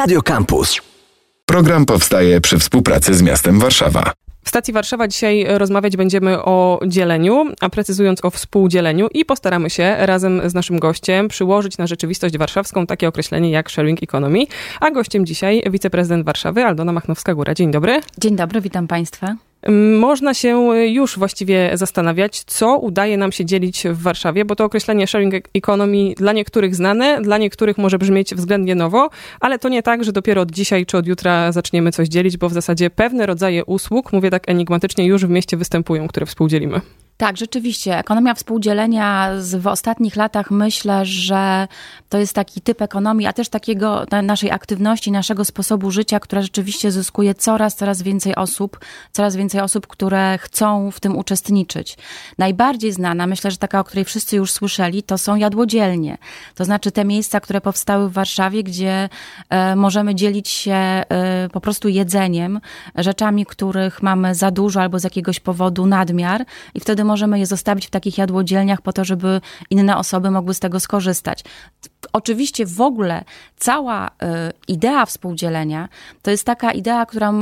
[0.00, 0.80] Radio Campus.
[1.46, 4.12] Program powstaje przy współpracy z miastem Warszawa.
[4.44, 9.96] W stacji Warszawa dzisiaj rozmawiać będziemy o dzieleniu, a precyzując o współdzieleniu i postaramy się
[9.98, 14.44] razem z naszym gościem przyłożyć na rzeczywistość warszawską takie określenie jak sharing economy.
[14.80, 17.54] A gościem dzisiaj wiceprezydent Warszawy Aldona Machnowska-Góra.
[17.54, 18.00] Dzień dobry.
[18.18, 19.49] Dzień dobry, witam Państwa.
[19.98, 25.06] Można się już właściwie zastanawiać, co udaje nam się dzielić w Warszawie, bo to określenie
[25.06, 30.04] sharing economy dla niektórych znane, dla niektórych może brzmieć względnie nowo, ale to nie tak,
[30.04, 33.64] że dopiero od dzisiaj czy od jutra zaczniemy coś dzielić, bo w zasadzie pewne rodzaje
[33.64, 36.80] usług, mówię tak enigmatycznie, już w mieście występują, które współdzielimy.
[37.20, 37.98] Tak, rzeczywiście.
[37.98, 41.68] Ekonomia współdzielenia z, w ostatnich latach myślę, że
[42.08, 46.92] to jest taki typ ekonomii, a też takiego naszej aktywności, naszego sposobu życia, która rzeczywiście
[46.92, 48.80] zyskuje coraz, coraz więcej osób,
[49.12, 51.98] coraz więcej osób, które chcą w tym uczestniczyć.
[52.38, 56.18] Najbardziej znana, myślę, że taka, o której wszyscy już słyszeli, to są jadłodzielnie.
[56.54, 59.08] To znaczy te miejsca, które powstały w Warszawie, gdzie
[59.50, 61.04] e, możemy dzielić się e,
[61.52, 62.60] po prostu jedzeniem,
[62.94, 67.86] rzeczami, których mamy za dużo albo z jakiegoś powodu nadmiar i wtedy możemy je zostawić
[67.86, 71.44] w takich jadłodzielniach po to, żeby inne osoby mogły z tego skorzystać.
[72.12, 73.24] Oczywiście w ogóle
[73.60, 74.10] cała y,
[74.68, 75.88] idea współdzielenia
[76.22, 77.32] to jest taka idea, która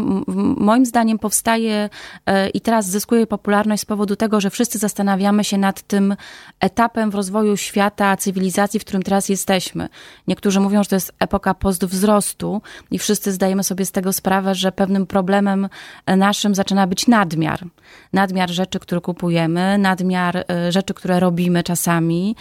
[0.57, 1.91] moim zdaniem powstaje
[2.31, 6.17] y, i teraz zyskuje popularność z powodu tego, że wszyscy zastanawiamy się nad tym
[6.61, 9.89] etapem w rozwoju świata, cywilizacji, w którym teraz jesteśmy.
[10.29, 14.73] Niektórzy mówią, że to jest epoka postwzrostu i wszyscy zdajemy sobie z tego sprawę, że
[14.73, 15.69] pewnym problemem
[16.07, 17.65] naszym zaczyna być nadmiar.
[18.13, 22.37] Nadmiar rzeczy, które kupujemy, nadmiar rzeczy, które robimy czasami,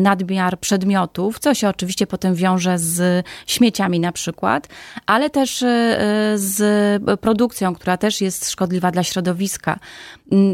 [0.00, 2.99] nadmiar przedmiotów, co się oczywiście potem wiąże z
[3.46, 4.68] śmieciami na przykład,
[5.06, 5.66] ale też e,
[6.34, 6.60] z
[7.20, 9.78] produkcją, która też jest szkodliwa dla środowiska.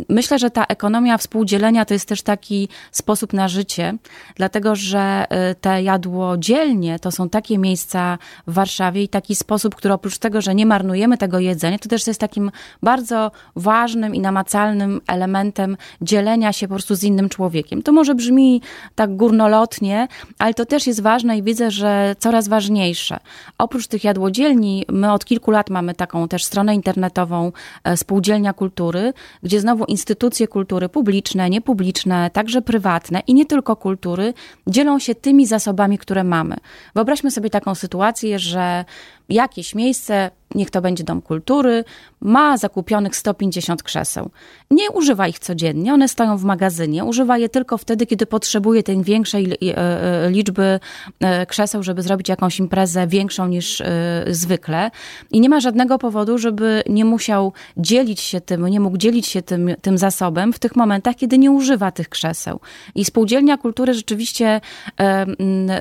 [0.08, 3.94] Myślę, że ta ekonomia współdzielenia to jest też taki sposób na życie,
[4.34, 9.94] dlatego że e, te jadłodzielnie to są takie miejsca w Warszawie i taki sposób, który
[9.94, 12.50] oprócz tego, że nie marnujemy tego jedzenia, to też jest takim
[12.82, 17.82] bardzo ważnym i namacalnym elementem dzielenia się po prostu z innym człowiekiem.
[17.82, 18.62] To może brzmi
[18.94, 20.08] tak górnolotnie,
[20.38, 23.18] ale to też jest ważne i widzę, że coraz ważniejsze.
[23.58, 27.52] Oprócz tych jadłodzielni, my od kilku lat mamy taką też stronę internetową
[27.84, 34.34] e, Spółdzielnia Kultury, gdzie znowu instytucje kultury publiczne, niepubliczne, także prywatne i nie tylko kultury
[34.66, 36.56] dzielą się tymi zasobami, które mamy.
[36.94, 38.84] Wyobraźmy sobie taką sytuację, że
[39.28, 41.84] jakieś miejsce niech to będzie dom kultury,
[42.20, 44.30] ma zakupionych 150 krzeseł.
[44.70, 49.02] Nie używa ich codziennie, one stoją w magazynie, używa je tylko wtedy, kiedy potrzebuje tej
[49.02, 50.80] większej e, e, liczby
[51.20, 53.82] e, krzeseł, żeby zrobić jakąś imprezę większą niż
[54.26, 54.90] zwykle.
[55.30, 59.42] I nie ma żadnego powodu, żeby nie musiał dzielić się tym, nie mógł dzielić się
[59.42, 62.60] tym, tym zasobem w tych momentach, kiedy nie używa tych krzeseł.
[62.94, 64.60] I Spółdzielnia Kultury rzeczywiście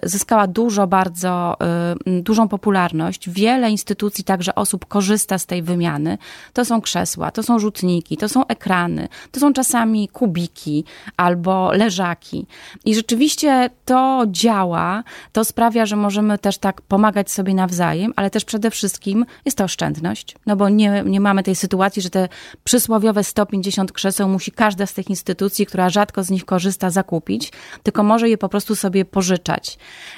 [0.04, 1.56] zyskała dużo, bardzo
[2.06, 3.30] dużą popularność.
[3.36, 6.18] Wiele instytucji, także osób korzysta z tej wymiany.
[6.54, 10.84] To są krzesła, to są rzutniki, to są ekrany, to są czasami kubiki
[11.18, 12.48] albo leżaki.
[12.86, 18.46] I rzeczywiście to działa, to sprawia, że możemy też tak pomagać sobie nawzajem, ale też
[18.46, 22.30] przede wszystkim jest to oszczędność, no bo nie, nie mamy tej sytuacji, że te
[22.64, 27.52] przysłowiowe 150 krzeseł musi każda z tych instytucji, która rzadko z nich korzysta, zakupić,
[27.84, 29.78] tylko może je po prostu sobie pożyczać.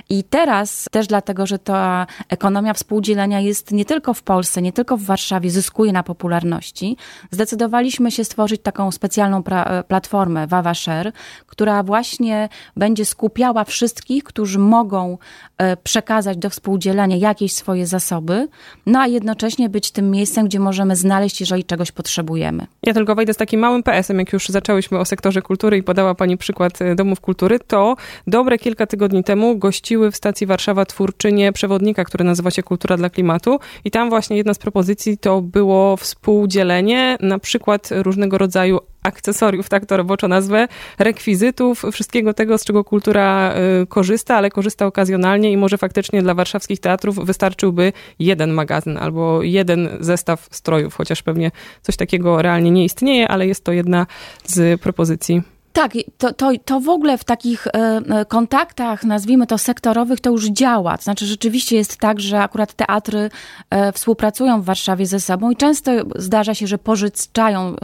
[0.10, 2.74] I teraz też dlatego, że ta ekonomia
[3.08, 6.98] współdzielenia jest nie tylko w Polsce, nie tylko w Warszawie zyskuje na popularności,
[7.32, 9.44] zdecydowaliśmy się stworzyć taką specjalną
[9.88, 11.12] platformę Wawa Share,
[11.46, 15.18] która właśnie będzie skupiała wszystkich, którzy mogą
[15.58, 18.48] e, przekazać do współdzielenia jakieś swoje zasoby,
[18.86, 22.68] no a jednocześnie być tym miejscem, gdzie możemy znaleźć, jeżeli czegoś potrzebujemy.
[22.84, 26.16] Ja tylko wejdę z takim małym PS-em, jak już zaczęłyśmy o sektorze kultury i podała
[26.16, 27.96] Pani przykład e, domów kultury, to
[28.28, 33.10] dobre kilka tygodni temu gościły w stacji Warszawa twórczynie przewodnika, który nazywa się Kultura dla
[33.10, 39.70] Klimatu i tam właśnie jedna z propozycji to było współdzielenie na przykład różnego rodzaju akcesoriów,
[39.70, 40.68] tak to roboczo nazwę,
[41.00, 46.34] rekwizytów, wszystkiego tego, z czego kultura y, korzysta, ale korzysta okazjonalnie i może faktycznie dla
[46.34, 51.52] warszawskich teatrów wystarczyłby jeden magazyn albo jeden zestaw strojów, chociaż pewnie
[51.82, 54.08] coś takiego realnie nie istnieje, ale jest to jedna
[54.46, 55.57] z propozycji.
[55.78, 60.30] Tak, to, to, to w ogóle w takich e, e, kontaktach, nazwijmy to sektorowych, to
[60.30, 60.98] już działa.
[60.98, 63.30] To znaczy, rzeczywiście jest tak, że akurat teatry
[63.70, 67.76] e, współpracują w Warszawie ze sobą i często zdarza się, że pożyczają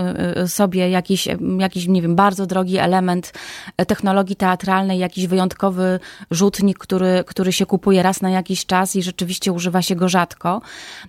[0.47, 1.27] sobie jakiś,
[1.59, 3.33] jakiś, nie wiem, bardzo drogi element
[3.87, 5.99] technologii teatralnej, jakiś wyjątkowy
[6.31, 10.61] rzutnik, który, który się kupuje raz na jakiś czas i rzeczywiście używa się go rzadko.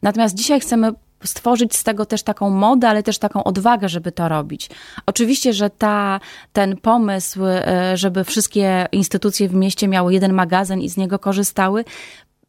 [0.03, 0.93] Natomiast dzisiaj chcemy
[1.25, 4.71] stworzyć z tego też taką modę, ale też taką odwagę, żeby to robić.
[5.07, 6.21] Oczywiście, że ta,
[6.53, 11.85] ten pomysł, e, żeby wszystkie instytucje w mieście miały jeden magazyn i z niego korzystały,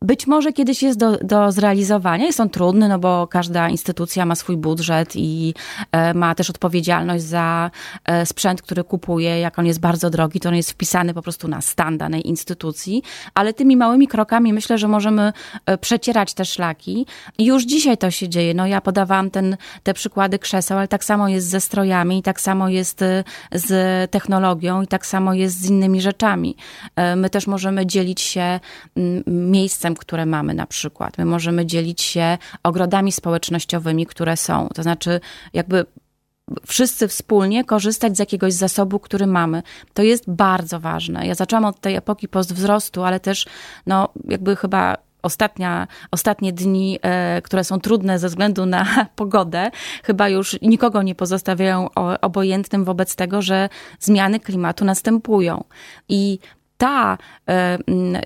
[0.05, 2.25] być może kiedyś jest do, do zrealizowania.
[2.25, 5.53] Jest on trudny, no bo każda instytucja ma swój budżet i
[5.91, 7.71] e, ma też odpowiedzialność za
[8.05, 9.39] e, sprzęt, który kupuje.
[9.39, 13.03] Jak on jest bardzo drogi, to on jest wpisany po prostu na stan danej instytucji.
[13.33, 15.33] Ale tymi małymi krokami myślę, że możemy
[15.65, 17.05] e, przecierać te szlaki.
[17.37, 18.53] I już dzisiaj to się dzieje.
[18.53, 22.69] No ja podawałam ten, te przykłady krzeseł, ale tak samo jest ze strojami, tak samo
[22.69, 23.03] jest
[23.51, 26.55] z technologią, i tak samo jest z innymi rzeczami.
[27.15, 28.59] My też możemy dzielić się
[29.27, 31.17] miejscem, które mamy na przykład.
[31.17, 34.67] My możemy dzielić się ogrodami społecznościowymi, które są.
[34.75, 35.19] To znaczy,
[35.53, 35.85] jakby
[36.65, 39.63] wszyscy wspólnie korzystać z jakiegoś zasobu, który mamy.
[39.93, 41.27] To jest bardzo ważne.
[41.27, 43.45] Ja zaczęłam od tej epoki postwzrostu, ale też,
[43.85, 49.71] no, jakby chyba ostatnia, ostatnie dni, e, które są trudne ze względu na pogodę,
[50.03, 51.89] chyba już nikogo nie pozostawiają
[52.21, 53.69] obojętnym wobec tego, że
[53.99, 55.63] zmiany klimatu następują.
[56.09, 56.39] I
[56.77, 57.17] ta
[57.49, 57.77] e,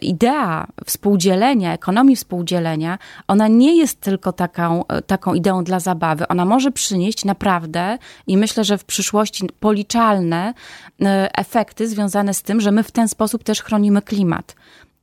[0.01, 2.97] idea współdzielenia, ekonomii współdzielenia,
[3.27, 6.27] ona nie jest tylko taką, e, taką ideą dla zabawy.
[6.27, 7.97] Ona może przynieść naprawdę,
[8.27, 10.53] i myślę, że w przyszłości policzalne
[11.01, 14.55] e, efekty związane z tym, że my w ten sposób też chronimy klimat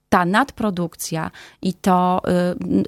[0.09, 1.31] ta nadprodukcja
[1.63, 2.23] i to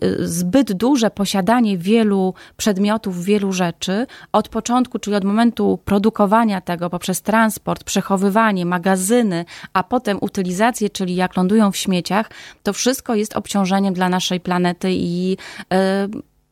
[0.02, 6.60] y, y, zbyt duże posiadanie wielu przedmiotów, wielu rzeczy od początku, czyli od momentu produkowania
[6.60, 12.30] tego poprzez transport, przechowywanie, magazyny, a potem utylizację, czyli jak lądują w śmieciach,
[12.62, 15.76] to wszystko jest obciążeniem dla naszej planety i y,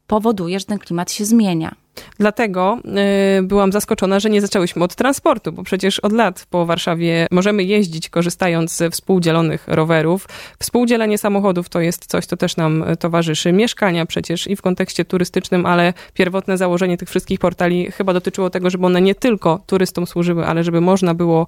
[0.06, 1.85] powoduje, że ten klimat się zmienia.
[2.18, 2.78] Dlatego
[3.38, 7.64] y, byłam zaskoczona, że nie zaczęłyśmy od transportu, bo przecież od lat po Warszawie możemy
[7.64, 10.28] jeździć korzystając ze współdzielonych rowerów.
[10.58, 13.52] Współdzielenie samochodów to jest coś, co też nam towarzyszy.
[13.52, 18.70] Mieszkania przecież i w kontekście turystycznym, ale pierwotne założenie tych wszystkich portali chyba dotyczyło tego,
[18.70, 21.46] żeby one nie tylko turystom służyły, ale żeby można było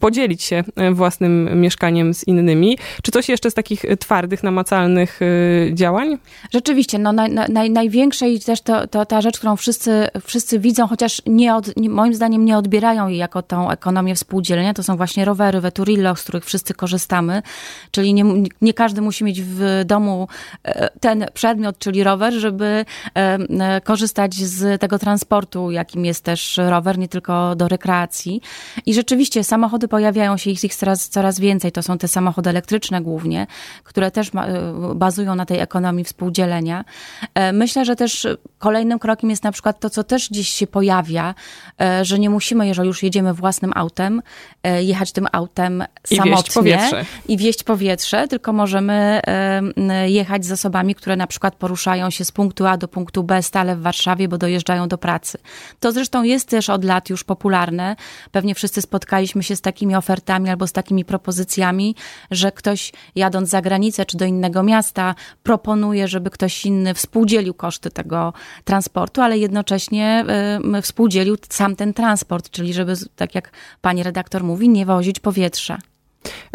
[0.00, 2.78] podzielić się własnym mieszkaniem z innymi.
[3.02, 6.18] Czy coś jeszcze z takich twardych, namacalnych y, działań?
[6.52, 10.58] Rzeczywiście, no naj, naj, największe i też to, to ta rzecz, którą wszyscy wszyscy, wszyscy
[10.58, 14.74] widzą, chociaż nie od, nie, moim zdaniem nie odbierają jej jako tą ekonomię współdzielenia.
[14.74, 17.42] To są właśnie rowery, Veturillo, z których wszyscy korzystamy.
[17.90, 18.24] Czyli nie,
[18.60, 20.28] nie każdy musi mieć w domu
[20.64, 22.84] e, ten przedmiot, czyli rower, żeby e,
[23.14, 28.40] e, korzystać z tego transportu, jakim jest też rower, nie tylko do rekreacji.
[28.86, 31.72] I rzeczywiście samochody pojawiają się, ich, ich coraz, coraz więcej.
[31.72, 33.46] To są te samochody elektryczne głównie,
[33.84, 34.46] które też ma,
[34.94, 36.84] bazują na tej ekonomii współdzielenia.
[37.52, 38.26] Myślę, że też
[38.58, 41.34] kolejnym krokiem jest na przykład przykład to, co też gdzieś się pojawia,
[41.80, 44.22] e, że nie musimy, jeżeli już jedziemy własnym autem,
[44.62, 47.04] e, jechać tym autem I samotnie wieść powietrze.
[47.28, 49.20] i wieść powietrze, tylko możemy
[50.06, 53.76] jechać z osobami, które na przykład poruszają się z punktu A do punktu B stale
[53.76, 55.38] w Warszawie, bo dojeżdżają do pracy.
[55.80, 57.96] To zresztą jest też od lat już popularne.
[58.32, 61.94] Pewnie wszyscy spotkaliśmy się z takimi ofertami albo z takimi propozycjami,
[62.30, 67.90] że ktoś jadąc za granicę czy do innego miasta proponuje, żeby ktoś inny współdzielił koszty
[67.90, 68.32] tego
[68.64, 70.24] transportu, ale jednocześnie jednocześnie
[70.78, 73.50] y, współdzielił sam ten transport, czyli żeby, tak jak
[73.80, 75.78] pani redaktor mówi, nie wozić powietrza.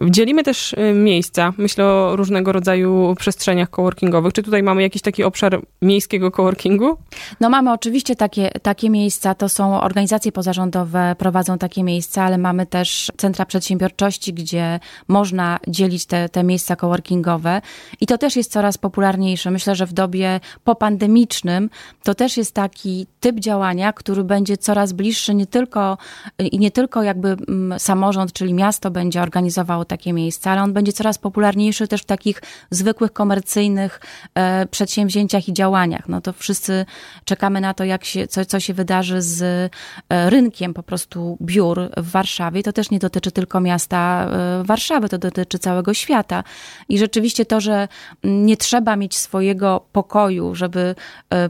[0.10, 4.34] Dzielimy też y, miejsca, myślę o różnego rodzaju przestrzeniach coworkingowych.
[4.34, 6.98] Czy tutaj mamy jakiś taki obszar miejskiego coworkingu?
[7.40, 12.66] No mamy oczywiście takie, takie miejsca, to są organizacje pozarządowe, prowadzą takie miejsca, ale mamy
[12.66, 17.62] też centra przedsiębiorczości, gdzie można dzielić te, te miejsca coworkingowe
[18.02, 19.52] i to też jest coraz popularniejsze.
[19.52, 21.70] Myślę, że w dobie popandemicznym
[22.04, 25.98] to też jest taki typ działania, który będzie coraz bliższy nie tylko
[26.40, 29.22] i nie tylko jakby mm, samorząd, czyli miasto będzie
[29.86, 34.02] takie miejsca, ale on będzie coraz popularniejszy też w takich zwykłych, komercyjnych
[34.36, 36.10] e, przedsięwzięciach i działaniach.
[36.10, 36.86] No to wszyscy
[37.26, 39.42] czekamy na to, jak się, co, co się wydarzy z
[40.10, 42.64] e, rynkiem po prostu biur w Warszawie.
[42.64, 46.44] To też nie dotyczy tylko miasta e, Warszawy, to dotyczy całego świata.
[46.90, 47.88] I rzeczywiście to, że
[48.24, 50.96] nie trzeba mieć swojego pokoju, żeby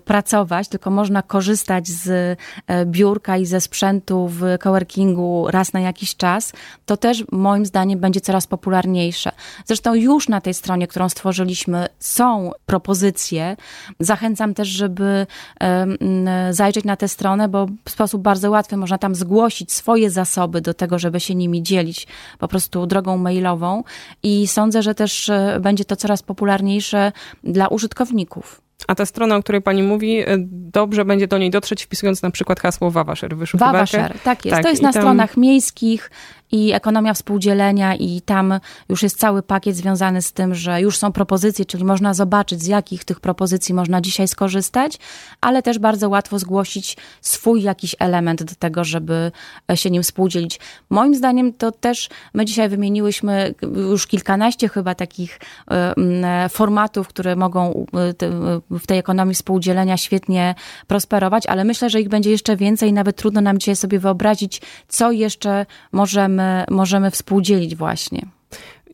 [0.05, 2.37] pracować, tylko można korzystać z
[2.85, 6.53] biurka i ze sprzętu w coworkingu raz na jakiś czas,
[6.85, 9.31] to też moim zdaniem będzie coraz popularniejsze.
[9.65, 13.57] Zresztą już na tej stronie, którą stworzyliśmy, są propozycje.
[13.99, 15.27] Zachęcam też, żeby
[16.51, 20.73] zajrzeć na tę stronę, bo w sposób bardzo łatwy można tam zgłosić swoje zasoby do
[20.73, 22.07] tego, żeby się nimi dzielić
[22.39, 23.83] po prostu drogą mailową.
[24.23, 27.11] I sądzę, że też e, będzie to coraz popularniejsze
[27.43, 28.61] dla użytkowników.
[28.87, 32.31] A ta strona, o której pani mówi, y, dobrze będzie do niej dotrzeć wpisując na
[32.31, 33.57] przykład hasło Wawaszer w.
[33.57, 34.55] Wawaszer, tak jest.
[34.55, 36.09] Tak, to jest na tam- stronach miejskich
[36.51, 38.59] i ekonomia współdzielenia i tam
[38.89, 42.67] już jest cały pakiet związany z tym, że już są propozycje, czyli można zobaczyć z
[42.67, 44.97] jakich tych propozycji można dzisiaj skorzystać,
[45.41, 49.31] ale też bardzo łatwo zgłosić swój jakiś element do tego, żeby
[49.71, 50.59] e, się nim współdzielić.
[50.89, 55.39] Moim zdaniem to też my dzisiaj wymieniłyśmy już kilkanaście chyba takich
[55.71, 57.85] e, e, formatów, które mogą
[58.69, 60.55] w tej ekonomii współdzielenia świetnie
[60.87, 62.93] prosperować, ale myślę, że ich będzie jeszcze więcej.
[62.93, 68.25] Nawet trudno nam dzisiaj sobie wyobrazić, co jeszcze możemy, możemy współdzielić właśnie.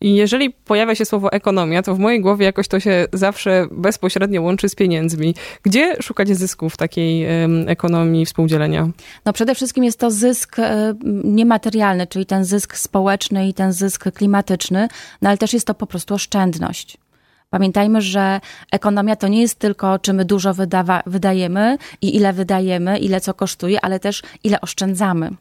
[0.01, 4.41] I jeżeli pojawia się słowo ekonomia, to w mojej głowie jakoś to się zawsze bezpośrednio
[4.41, 5.35] łączy z pieniędzmi.
[5.63, 7.27] Gdzie szukać zysków w takiej
[7.67, 8.89] ekonomii współdzielenia?
[9.25, 10.93] No przede wszystkim jest to zysk e,
[11.23, 14.87] niematerialny, czyli ten zysk społeczny i ten zysk klimatyczny,
[15.21, 16.97] no ale też jest to po prostu oszczędność.
[17.49, 18.39] Pamiętajmy, że
[18.71, 23.33] ekonomia to nie jest tylko, czy my dużo wydawa- wydajemy i ile wydajemy, ile co
[23.33, 25.31] kosztuje, ale też ile oszczędzamy.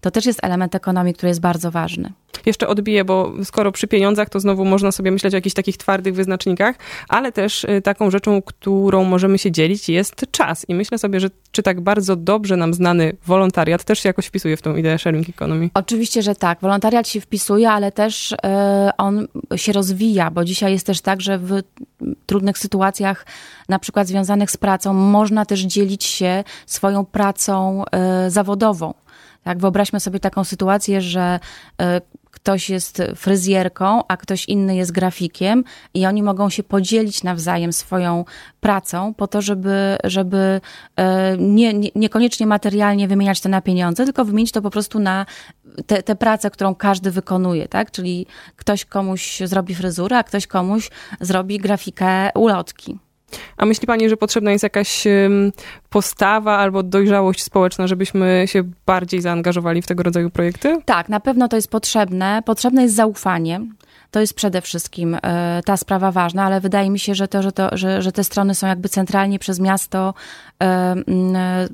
[0.00, 2.12] To też jest element ekonomii, który jest bardzo ważny.
[2.46, 6.14] Jeszcze odbiję, bo skoro przy pieniądzach, to znowu można sobie myśleć o jakichś takich twardych
[6.14, 6.76] wyznacznikach,
[7.08, 10.68] ale też y, taką rzeczą, którą możemy się dzielić, jest czas.
[10.68, 14.56] I myślę sobie, że czy tak bardzo dobrze nam znany wolontariat też się jakoś wpisuje
[14.56, 15.70] w tą ideę sharing economy.
[15.74, 16.60] Oczywiście, że tak.
[16.60, 21.38] Wolontariat się wpisuje, ale też e, on się rozwija, bo dzisiaj jest też tak, że
[21.38, 21.62] w
[22.26, 23.26] trudnych sytuacjach,
[23.68, 28.94] na przykład związanych z pracą, można też dzielić się swoją pracą e, zawodową.
[29.42, 31.40] Tak, wyobraźmy sobie taką sytuację, że
[31.80, 37.72] e, ktoś jest fryzjerką, a ktoś inny jest grafikiem i oni mogą się podzielić nawzajem
[37.72, 38.24] swoją
[38.60, 40.60] pracą po to, żeby, żeby
[40.96, 45.26] e, nie, nie, niekoniecznie materialnie wymieniać to na pieniądze, tylko wymienić to po prostu na
[45.86, 47.90] tę te, pracę, którą każdy wykonuje, tak?
[47.90, 52.98] Czyli ktoś komuś zrobi fryzurę, a ktoś komuś zrobi grafikę ulotki.
[53.56, 55.04] A myśli pani, że potrzebna jest jakaś
[55.90, 60.76] postawa albo dojrzałość społeczna, żebyśmy się bardziej zaangażowali w tego rodzaju projekty?
[60.84, 62.42] Tak, na pewno to jest potrzebne.
[62.44, 63.60] Potrzebne jest zaufanie.
[64.10, 67.52] To jest przede wszystkim e, ta sprawa ważna, ale wydaje mi się, że, to, że,
[67.52, 70.14] to, że, że te strony są jakby centralnie przez miasto
[70.62, 71.68] e, e,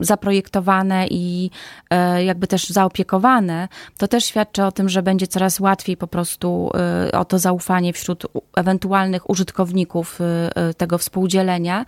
[0.00, 1.50] zaprojektowane i
[1.90, 3.68] e, jakby też zaopiekowane,
[3.98, 6.70] to też świadczy o tym, że będzie coraz łatwiej po prostu
[7.08, 11.84] e, o to zaufanie wśród ewentualnych użytkowników e, tego współdzielenia.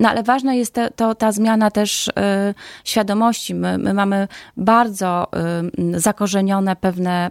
[0.00, 2.10] No ale ważna jest te, to, ta zmiana też
[2.84, 3.54] świadomości.
[3.54, 5.26] My, my mamy bardzo
[5.96, 7.30] zakorzenione pewne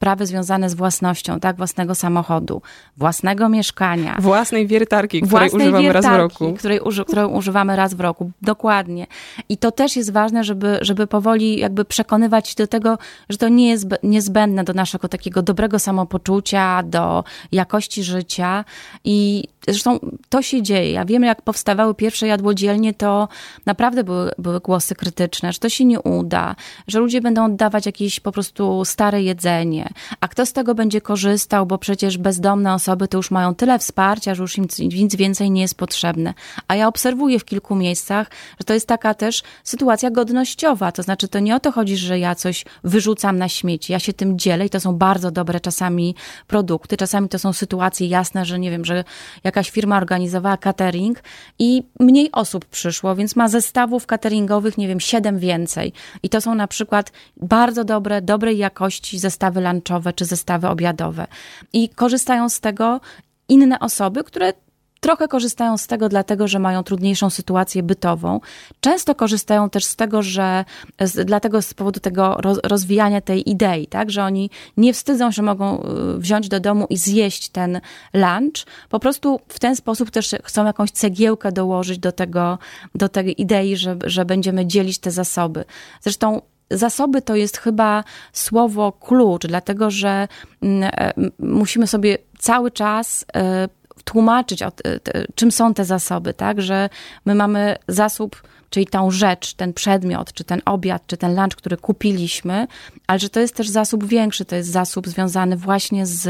[0.00, 2.62] sprawy związane z własnością, tak, własnego samochodu,
[2.96, 4.16] własnego mieszkania.
[4.20, 6.54] Własnej wiertarki, której Własnej używamy raz w wiertarki, roku.
[6.58, 8.30] Której uży, którą używamy raz w roku.
[8.42, 9.06] Dokładnie.
[9.48, 13.68] I to też jest ważne, żeby, żeby powoli jakby przekonywać do tego, że to nie
[13.68, 18.64] jest niezbędne do naszego takiego dobrego samopoczucia, do jakości życia.
[19.04, 20.92] I zresztą to się dzieje.
[20.92, 23.28] Ja wiem, jak powstawały pierwsze jadłodzielnie, to
[23.66, 26.56] naprawdę były, były głosy krytyczne, że to się nie uda,
[26.88, 29.89] że ludzie będą oddawać jakieś po prostu stare jedzenie.
[30.20, 34.34] A kto z tego będzie korzystał, bo przecież bezdomne osoby to już mają tyle wsparcia,
[34.34, 36.34] że już im nic więcej nie jest potrzebne.
[36.68, 40.92] A ja obserwuję w kilku miejscach, że to jest taka też sytuacja godnościowa.
[40.92, 43.92] To znaczy, to nie o to chodzi, że ja coś wyrzucam na śmieci.
[43.92, 46.14] Ja się tym dzielę i to są bardzo dobre czasami
[46.46, 46.96] produkty.
[46.96, 49.04] Czasami to są sytuacje jasne, że nie wiem, że
[49.44, 51.22] jakaś firma organizowała catering
[51.58, 55.92] i mniej osób przyszło, więc ma zestawów cateringowych, nie wiem, siedem więcej.
[56.22, 61.26] I to są na przykład bardzo dobre, dobrej jakości zestawy lunchowe czy zestawy obiadowe.
[61.72, 63.00] I korzystają z tego
[63.48, 64.52] inne osoby, które
[65.00, 68.40] trochę korzystają z tego dlatego, że mają trudniejszą sytuację bytową.
[68.80, 70.64] Często korzystają też z tego, że
[71.00, 75.42] z, dlatego z powodu tego roz, rozwijania tej idei, tak, że oni nie wstydzą, że
[75.42, 77.80] mogą y, wziąć do domu i zjeść ten
[78.14, 78.66] lunch.
[78.88, 82.58] Po prostu w ten sposób też chcą jakąś cegiełkę dołożyć do tego,
[82.94, 85.64] do tej idei, że, że będziemy dzielić te zasoby.
[86.00, 90.28] Zresztą Zasoby to jest chyba słowo klucz, dlatego że
[90.62, 93.68] mm, e, musimy sobie cały czas e,
[94.04, 95.00] tłumaczyć, te,
[95.34, 96.62] czym są te zasoby, tak?
[96.62, 96.88] Że
[97.26, 101.76] my mamy zasób, czyli tą rzecz, ten przedmiot, czy ten obiad, czy ten lunch, który
[101.76, 102.66] kupiliśmy,
[103.06, 106.26] ale że to jest też zasób większy, to jest zasób związany właśnie z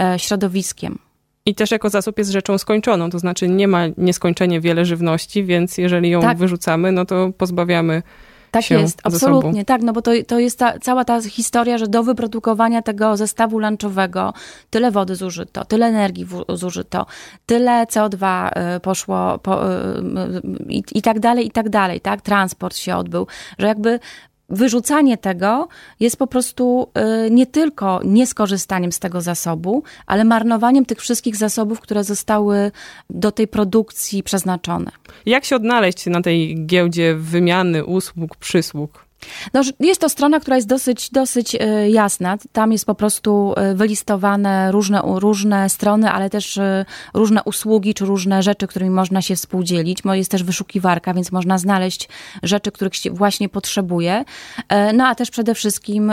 [0.00, 0.98] e, środowiskiem.
[1.46, 5.78] I też jako zasób jest rzeczą skończoną, to znaczy nie ma nieskończenie wiele żywności, więc
[5.78, 6.38] jeżeli ją Tak.
[6.38, 8.02] wyrzucamy, no to pozbawiamy
[8.54, 11.86] Tak się jest, absolutnie, tak, no bo to, to jest ta, cała ta historia, że
[11.86, 14.32] do wyprodukowania tego zestawu lunchowego
[14.70, 17.06] tyle wody zużyto, tyle energii w, zużyto,
[17.46, 22.20] tyle CO2 y, poszło po, y, y, i, i tak dalej, i tak dalej, tak,
[22.20, 23.26] transport się odbył,
[23.58, 24.00] że jakby
[24.54, 25.68] wyrzucanie tego
[26.00, 26.88] jest po prostu
[27.26, 32.70] y, nie tylko nieskorzystaniem z tego zasobu, ale marnowaniem tych wszystkich zasobów, które zostały
[33.10, 34.90] do tej produkcji przeznaczone.
[35.26, 39.03] Jak się odnaleźć na tej giełdzie wymiany usług, przysług?
[39.54, 42.36] No, jest to strona, która jest dosyć, dosyć e, jasna.
[42.52, 48.04] Tam jest po prostu e, wylistowane różne, różne strony, ale też e, różne usługi czy
[48.04, 50.02] różne rzeczy, którymi można się współdzielić.
[50.12, 52.08] Jest też wyszukiwarka, więc można znaleźć
[52.42, 54.24] rzeczy, których się właśnie potrzebuje.
[54.94, 56.12] No a też przede wszystkim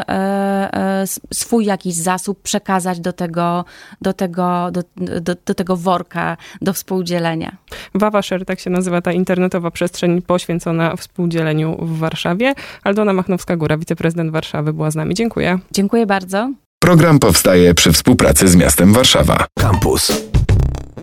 [1.34, 3.66] swój jakiś zasób przekazać do tego,
[4.02, 4.82] do tego, do,
[5.22, 7.58] do, do tego worka do współdzielenia.
[7.96, 12.54] Wawasher, tak się nazywa ta internetowa przestrzeń poświęcona współdzieleniu w Warszawie.
[13.02, 15.16] Aldona Machnowska-Góra, wiceprezydent Warszawy, była z nami.
[15.16, 15.60] Dziękuję.
[15.72, 16.52] Dziękuję bardzo.
[16.80, 19.46] Program powstaje przy współpracy z miastem Warszawa.
[19.60, 20.12] Campus.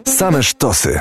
[0.05, 1.00] Same sztosy.